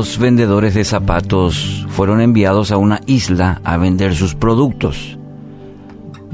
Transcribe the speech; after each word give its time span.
dos 0.00 0.18
vendedores 0.18 0.72
de 0.72 0.82
zapatos 0.82 1.84
fueron 1.90 2.22
enviados 2.22 2.72
a 2.72 2.78
una 2.78 3.02
isla 3.04 3.60
a 3.64 3.76
vender 3.76 4.14
sus 4.14 4.34
productos. 4.34 5.18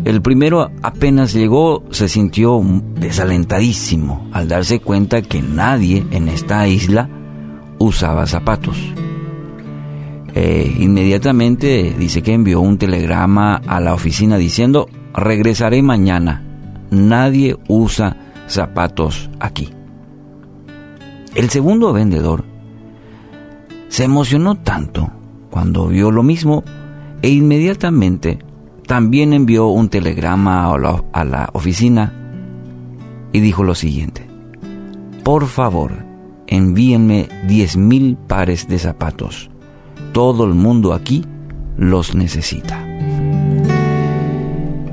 El 0.04 0.22
primero 0.22 0.70
apenas 0.82 1.34
llegó 1.34 1.82
se 1.90 2.08
sintió 2.08 2.62
desalentadísimo 2.94 4.28
al 4.32 4.46
darse 4.46 4.78
cuenta 4.78 5.20
que 5.20 5.42
nadie 5.42 6.06
en 6.12 6.28
esta 6.28 6.68
isla 6.68 7.08
usaba 7.80 8.28
zapatos. 8.28 8.76
Eh, 10.36 10.72
inmediatamente 10.78 11.92
dice 11.98 12.22
que 12.22 12.34
envió 12.34 12.60
un 12.60 12.78
telegrama 12.78 13.56
a 13.66 13.80
la 13.80 13.94
oficina 13.94 14.36
diciendo, 14.36 14.88
regresaré 15.12 15.82
mañana, 15.82 16.44
nadie 16.92 17.56
usa 17.66 18.16
zapatos 18.46 19.28
aquí. 19.40 19.70
El 21.34 21.50
segundo 21.50 21.92
vendedor 21.92 22.44
se 23.88 24.04
emocionó 24.04 24.56
tanto 24.56 25.10
cuando 25.50 25.88
vio 25.88 26.10
lo 26.10 26.22
mismo 26.22 26.64
e 27.22 27.30
inmediatamente 27.30 28.38
también 28.86 29.32
envió 29.32 29.66
un 29.66 29.88
telegrama 29.88 30.72
a 30.72 31.24
la, 31.24 31.50
oficina 31.52 32.12
y 33.32 33.40
dijo 33.40 33.64
lo 33.64 33.74
siguiente, 33.74 34.26
por 35.24 35.46
favor, 35.46 35.92
envíenme 36.46 37.28
diez 37.48 37.76
mil 37.76 38.16
pares 38.16 38.68
de 38.68 38.78
zapatos. 38.78 39.50
Todo 40.12 40.44
el 40.44 40.54
mundo 40.54 40.94
aquí 40.94 41.24
los 41.76 42.14
necesita. 42.14 42.82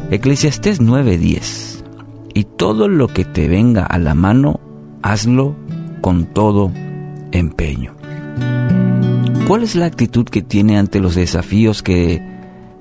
Eclesiastés 0.09 0.81
9:10 0.81 1.83
Y 2.33 2.43
todo 2.43 2.87
lo 2.87 3.07
que 3.07 3.25
te 3.25 3.47
venga 3.47 3.85
a 3.85 3.97
la 3.99 4.15
mano, 4.15 4.59
hazlo 5.01 5.55
con 6.01 6.25
todo 6.25 6.71
empeño. 7.31 8.02
¿Cuál 9.47 9.63
es 9.63 9.75
la 9.75 9.87
actitud 9.87 10.23
que 10.23 10.41
tiene 10.41 10.77
ante 10.77 11.01
los 11.01 11.15
desafíos 11.15 11.83
que 11.83 12.21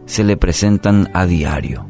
se 0.07 0.23
le 0.23 0.37
presentan 0.37 1.11
a 1.13 1.27
diario? 1.27 1.87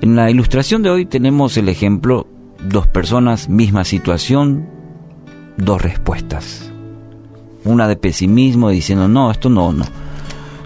En 0.00 0.14
la 0.14 0.30
ilustración 0.30 0.82
de 0.82 0.90
hoy 0.90 1.04
tenemos 1.04 1.56
el 1.56 1.68
ejemplo, 1.68 2.28
dos 2.68 2.86
personas, 2.86 3.48
misma 3.48 3.84
situación, 3.84 4.68
dos 5.56 5.82
respuestas. 5.82 6.70
Una 7.64 7.88
de 7.88 7.96
pesimismo 7.96 8.70
diciendo, 8.70 9.08
no, 9.08 9.32
esto 9.32 9.50
no, 9.50 9.72
no, 9.72 9.84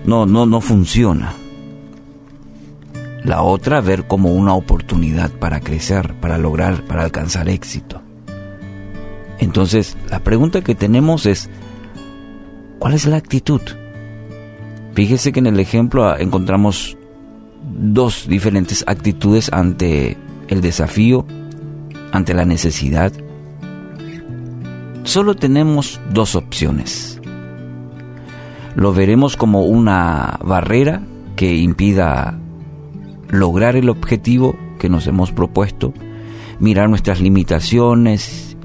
no, 0.04 0.26
no, 0.26 0.44
no 0.44 0.60
funciona. 0.60 1.32
La 3.24 3.42
otra 3.42 3.80
ver 3.80 4.06
como 4.06 4.34
una 4.34 4.52
oportunidad 4.52 5.30
para 5.30 5.60
crecer, 5.60 6.12
para 6.20 6.36
lograr, 6.36 6.84
para 6.86 7.02
alcanzar 7.02 7.48
éxito. 7.48 8.02
Entonces, 9.38 9.96
la 10.10 10.20
pregunta 10.20 10.60
que 10.60 10.74
tenemos 10.74 11.24
es, 11.24 11.48
¿Cuál 12.78 12.94
es 12.94 13.06
la 13.06 13.16
actitud? 13.16 13.60
Fíjese 14.94 15.32
que 15.32 15.40
en 15.40 15.46
el 15.46 15.58
ejemplo 15.58 16.16
encontramos 16.16 16.96
dos 17.62 18.28
diferentes 18.28 18.84
actitudes 18.86 19.50
ante 19.52 20.16
el 20.46 20.60
desafío, 20.60 21.26
ante 22.12 22.34
la 22.34 22.44
necesidad. 22.44 23.12
Solo 25.02 25.34
tenemos 25.34 26.00
dos 26.12 26.36
opciones. 26.36 27.20
Lo 28.76 28.92
veremos 28.92 29.36
como 29.36 29.64
una 29.64 30.38
barrera 30.44 31.02
que 31.34 31.56
impida 31.56 32.38
lograr 33.28 33.74
el 33.74 33.88
objetivo 33.88 34.56
que 34.78 34.88
nos 34.88 35.06
hemos 35.08 35.32
propuesto, 35.32 35.92
mirar 36.60 36.88
nuestras 36.88 37.20
limitaciones 37.20 38.56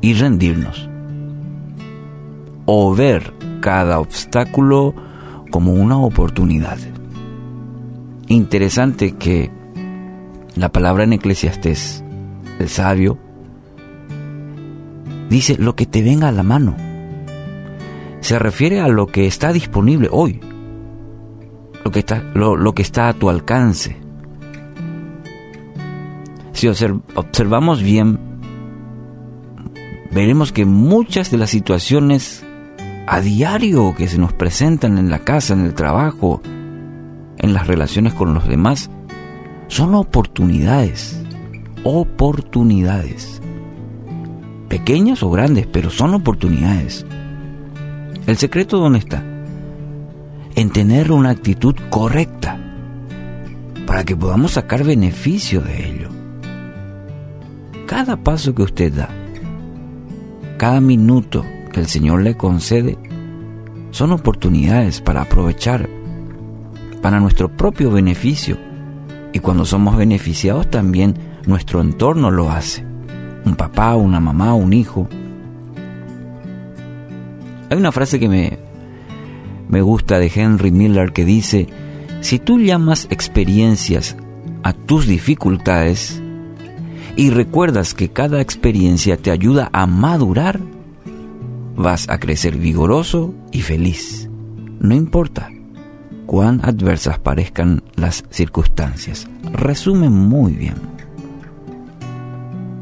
y 0.00 0.14
rendirnos 0.14 0.88
o 2.66 2.94
ver 2.94 3.32
cada 3.60 4.00
obstáculo 4.00 4.94
como 5.50 5.72
una 5.72 5.98
oportunidad. 5.98 6.78
Interesante 8.28 9.12
que 9.12 9.50
la 10.56 10.70
palabra 10.70 11.04
en 11.04 11.12
Eclesiastés, 11.12 12.02
el 12.58 12.68
sabio, 12.68 13.18
dice 15.30 15.56
lo 15.58 15.76
que 15.76 15.86
te 15.86 16.02
venga 16.02 16.28
a 16.28 16.32
la 16.32 16.42
mano. 16.42 16.76
Se 18.20 18.38
refiere 18.38 18.80
a 18.80 18.88
lo 18.88 19.06
que 19.06 19.26
está 19.26 19.52
disponible 19.52 20.08
hoy, 20.10 20.40
lo 21.84 21.90
que 21.90 22.00
está, 22.00 22.22
lo, 22.34 22.74
que 22.74 22.82
está 22.82 23.08
a 23.08 23.12
tu 23.12 23.30
alcance. 23.30 23.96
Si 26.52 26.66
observamos 26.68 27.82
bien, 27.82 28.18
veremos 30.10 30.50
que 30.50 30.64
muchas 30.64 31.30
de 31.30 31.36
las 31.36 31.50
situaciones 31.50 32.45
a 33.06 33.20
diario 33.20 33.94
que 33.94 34.08
se 34.08 34.18
nos 34.18 34.32
presentan 34.32 34.98
en 34.98 35.10
la 35.10 35.20
casa, 35.20 35.54
en 35.54 35.60
el 35.60 35.74
trabajo, 35.74 36.42
en 37.38 37.54
las 37.54 37.66
relaciones 37.66 38.14
con 38.14 38.34
los 38.34 38.48
demás, 38.48 38.90
son 39.68 39.94
oportunidades, 39.94 41.22
oportunidades. 41.84 43.40
Pequeñas 44.68 45.22
o 45.22 45.30
grandes, 45.30 45.66
pero 45.68 45.90
son 45.90 46.14
oportunidades. 46.14 47.06
¿El 48.26 48.36
secreto 48.36 48.78
dónde 48.78 48.98
está? 48.98 49.22
En 50.56 50.70
tener 50.70 51.12
una 51.12 51.30
actitud 51.30 51.76
correcta 51.90 52.58
para 53.86 54.02
que 54.02 54.16
podamos 54.16 54.52
sacar 54.52 54.82
beneficio 54.82 55.60
de 55.60 55.90
ello. 55.90 56.08
Cada 57.86 58.16
paso 58.16 58.52
que 58.52 58.62
usted 58.62 58.92
da, 58.92 59.08
cada 60.58 60.80
minuto 60.80 61.44
el 61.80 61.86
Señor 61.86 62.22
le 62.22 62.36
concede 62.36 62.98
son 63.90 64.12
oportunidades 64.12 65.00
para 65.00 65.22
aprovechar 65.22 65.88
para 67.00 67.20
nuestro 67.20 67.48
propio 67.48 67.90
beneficio. 67.90 68.58
Y 69.32 69.38
cuando 69.38 69.64
somos 69.64 69.96
beneficiados 69.96 70.70
también 70.70 71.14
nuestro 71.46 71.80
entorno 71.80 72.30
lo 72.30 72.50
hace. 72.50 72.84
Un 73.44 73.54
papá, 73.54 73.94
una 73.96 74.20
mamá, 74.20 74.54
un 74.54 74.72
hijo. 74.72 75.08
Hay 77.70 77.78
una 77.78 77.92
frase 77.92 78.20
que 78.20 78.28
me, 78.28 78.58
me 79.68 79.80
gusta 79.80 80.18
de 80.18 80.30
Henry 80.34 80.70
Miller 80.70 81.12
que 81.12 81.24
dice, 81.24 81.68
si 82.20 82.38
tú 82.38 82.58
llamas 82.58 83.06
experiencias 83.10 84.16
a 84.62 84.72
tus 84.72 85.06
dificultades 85.06 86.20
y 87.16 87.30
recuerdas 87.30 87.94
que 87.94 88.10
cada 88.10 88.40
experiencia 88.40 89.16
te 89.16 89.30
ayuda 89.30 89.70
a 89.72 89.86
madurar, 89.86 90.60
vas 91.76 92.08
a 92.08 92.18
crecer 92.18 92.56
vigoroso 92.56 93.34
y 93.52 93.60
feliz. 93.60 94.28
No 94.80 94.94
importa 94.94 95.50
cuán 96.26 96.60
adversas 96.64 97.18
parezcan 97.18 97.82
las 97.94 98.24
circunstancias. 98.30 99.28
Resume 99.52 100.10
muy 100.10 100.52
bien. 100.52 100.74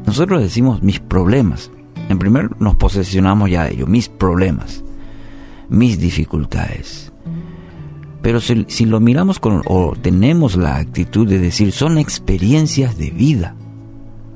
Nosotros 0.05 0.41
decimos 0.41 0.81
mis 0.81 0.99
problemas. 0.99 1.71
En 2.09 2.19
primer 2.19 2.59
nos 2.61 2.75
posesionamos 2.75 3.49
ya 3.49 3.63
de 3.63 3.73
ello, 3.73 3.87
mis 3.87 4.09
problemas, 4.09 4.83
mis 5.69 5.99
dificultades. 5.99 7.11
Pero 8.21 8.39
si, 8.39 8.65
si, 8.69 8.85
lo 8.85 8.99
miramos 8.99 9.39
con, 9.39 9.61
o 9.65 9.95
tenemos 9.99 10.55
la 10.55 10.77
actitud 10.77 11.27
de 11.27 11.39
decir 11.39 11.71
son 11.71 11.97
experiencias 11.97 12.97
de 12.97 13.11
vida 13.11 13.55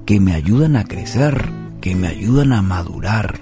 que 0.06 0.20
me 0.20 0.34
ayudan 0.34 0.76
a 0.76 0.86
crecer, 0.86 1.50
que 1.81 1.96
me 1.96 2.08
ayudan 2.08 2.53
a 2.53 2.62
madurar, 2.62 3.40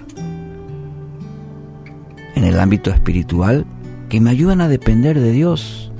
en 2.38 2.44
el 2.44 2.60
ámbito 2.60 2.92
espiritual 2.92 3.66
que 4.08 4.20
me 4.20 4.30
ayudan 4.30 4.60
a 4.60 4.68
depender 4.68 5.18
de 5.18 5.32
Dios. 5.32 5.90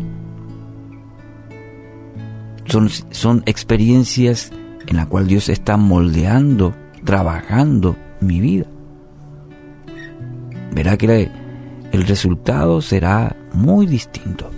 Son, 2.67 2.89
son 2.89 3.43
experiencias 3.45 4.53
en 4.87 4.97
las 4.97 5.07
cuales 5.07 5.29
Dios 5.31 5.49
está 5.49 5.77
moldeando, 5.77 6.77
trabajando 7.05 7.97
mi 8.21 8.39
vida. 8.39 8.67
Verá 10.73 10.97
que 10.97 11.29
el 11.91 12.07
resultado 12.07 12.81
será 12.83 13.35
muy 13.53 13.87
distinto. 13.87 14.49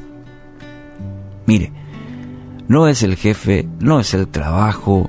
Mire, 1.47 1.73
no 2.69 2.88
es 2.88 3.03
el 3.03 3.17
jefe, 3.17 3.67
no 3.79 4.00
es 4.00 4.12
el 4.12 4.29
trabajo, 4.29 5.09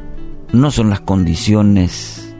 no 0.53 0.71
son 0.71 0.89
las 0.89 1.01
condiciones, 1.01 2.33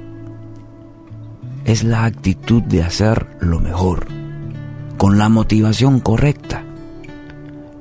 es 1.66 1.84
la 1.84 2.06
actitud 2.06 2.64
de 2.64 2.84
hacer 2.84 3.28
lo 3.42 3.60
mejor 3.60 4.21
con 5.02 5.18
la 5.18 5.30
motivación 5.30 6.00
correcta. 6.00 6.64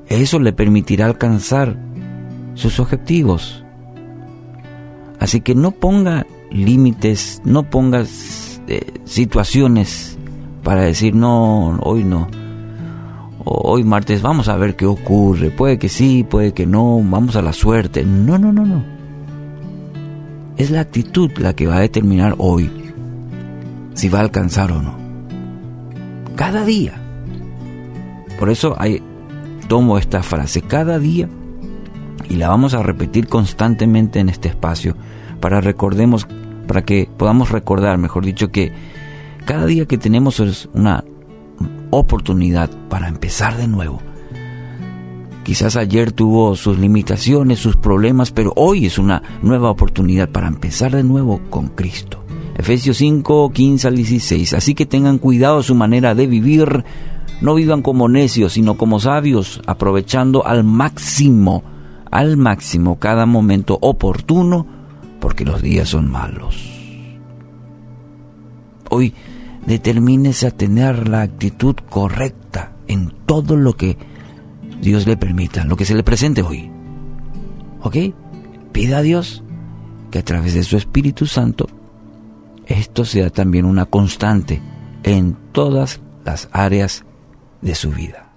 Eso 0.08 0.38
le 0.38 0.55
permitirá 0.55 1.05
alcanzar 1.05 1.76
sus 2.55 2.81
objetivos. 2.81 3.62
Así 5.19 5.43
que 5.43 5.55
no 5.55 5.72
ponga 5.72 6.26
límites, 6.50 7.43
no 7.44 7.64
ponga 7.64 8.06
eh, 8.69 9.00
situaciones 9.05 10.17
para 10.62 10.81
decir 10.81 11.14
no, 11.14 11.78
hoy 11.82 12.05
no. 12.05 12.26
Hoy 13.44 13.84
martes 13.84 14.23
vamos 14.23 14.49
a 14.49 14.56
ver 14.56 14.75
qué 14.75 14.87
ocurre. 14.87 15.50
Puede 15.50 15.78
que 15.78 15.90
sí, 15.90 16.25
puede 16.25 16.55
que 16.55 16.64
no. 16.64 17.02
Vamos 17.05 17.37
a 17.37 17.43
la 17.43 17.52
suerte. 17.52 18.02
No, 18.02 18.38
no, 18.38 18.50
no, 18.50 18.64
no. 18.64 18.82
Es 20.56 20.70
la 20.70 20.81
actitud 20.81 21.31
la 21.37 21.52
que 21.52 21.66
va 21.66 21.76
a 21.76 21.81
determinar 21.81 22.34
hoy 22.38 22.70
si 23.93 24.08
va 24.08 24.20
a 24.20 24.23
alcanzar 24.23 24.73
o 24.73 24.81
no. 24.81 24.94
cada 26.34 26.64
día. 26.64 26.94
Por 28.40 28.48
eso 28.48 28.75
tomo 29.69 29.98
esta 29.98 30.22
frase, 30.22 30.62
cada 30.62 30.98
día, 30.98 31.28
y 32.31 32.37
la 32.37 32.48
vamos 32.48 32.72
a 32.72 32.82
repetir 32.82 33.28
constantemente 33.28 34.19
en 34.19 34.31
este 34.31 34.48
espacio, 34.48 34.96
para 35.40 35.60
recordemos, 35.60 36.26
para 36.66 36.82
que 36.82 37.06
podamos 37.19 37.50
recordar, 37.50 37.98
mejor 37.98 38.25
dicho, 38.25 38.50
que 38.50 38.72
cada 39.44 39.66
día 39.66 39.84
que 39.84 39.98
tenemos 39.98 40.40
es 40.40 40.70
una 40.72 41.04
oportunidad 41.90 42.70
para 42.88 43.08
empezar 43.08 43.58
de 43.58 43.69
nuevo. 43.69 44.00
Quizás 45.44 45.76
ayer 45.76 46.10
tuvo 46.10 46.56
sus 46.56 46.78
limitaciones, 46.78 47.58
sus 47.58 47.76
problemas, 47.76 48.31
pero 48.31 48.54
hoy 48.56 48.87
es 48.87 48.98
una 48.98 49.22
nueva 49.42 49.70
oportunidad 49.70 50.31
para 50.31 50.48
empezar 50.48 50.92
de 50.96 51.04
nuevo 51.04 51.42
con 51.50 51.69
Cristo. 51.69 52.19
Efesios 52.61 52.99
5, 52.99 53.53
15 53.53 53.89
al 53.89 53.97
16. 53.97 54.53
Así 54.53 54.75
que 54.75 54.85
tengan 54.85 55.17
cuidado 55.17 55.62
su 55.62 55.75
manera 55.75 56.15
de 56.15 56.27
vivir. 56.27 56.85
No 57.41 57.55
vivan 57.55 57.81
como 57.81 58.07
necios, 58.07 58.53
sino 58.53 58.77
como 58.77 59.01
sabios, 59.01 59.62
aprovechando 59.67 60.47
al 60.47 60.62
máximo, 60.62 61.62
al 62.11 62.37
máximo 62.37 62.99
cada 62.99 63.25
momento 63.25 63.79
oportuno, 63.81 64.67
porque 65.21 65.47
los 65.47 65.62
días 65.62 65.89
son 65.89 66.11
malos. 66.11 66.55
Hoy 68.91 69.15
determínese 69.65 70.47
a 70.47 70.51
tener 70.51 71.09
la 71.09 71.23
actitud 71.23 71.77
correcta 71.89 72.73
en 72.89 73.11
todo 73.25 73.57
lo 73.57 73.75
que 73.75 73.97
Dios 74.83 75.07
le 75.07 75.17
permita, 75.17 75.65
lo 75.65 75.77
que 75.77 75.87
se 75.87 75.95
le 75.95 76.03
presente 76.03 76.43
hoy. 76.43 76.71
¿Ok? 77.81 77.97
Pida 78.73 78.99
a 78.99 79.03
Dios 79.03 79.43
que 80.11 80.19
a 80.19 80.25
través 80.25 80.53
de 80.53 80.62
su 80.62 80.77
Espíritu 80.77 81.25
Santo 81.25 81.80
esto 82.70 83.05
sea 83.05 83.31
también 83.31 83.64
una 83.64 83.84
constante 83.84 84.62
en 85.02 85.37
todas 85.52 86.00
las 86.25 86.49
áreas 86.52 87.05
de 87.61 87.75
su 87.75 87.90
vida. 87.90 88.30